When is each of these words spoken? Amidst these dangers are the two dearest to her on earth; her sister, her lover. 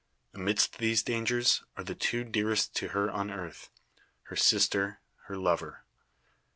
Amidst 0.33 0.79
these 0.79 1.03
dangers 1.03 1.63
are 1.77 1.83
the 1.83 1.93
two 1.93 2.23
dearest 2.23 2.73
to 2.77 2.87
her 2.87 3.11
on 3.11 3.29
earth; 3.29 3.69
her 4.23 4.35
sister, 4.35 4.99
her 5.27 5.37
lover. 5.37 5.85